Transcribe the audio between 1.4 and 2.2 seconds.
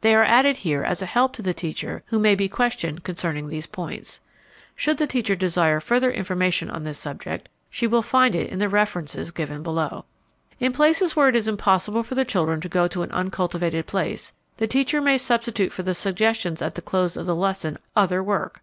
the teacher who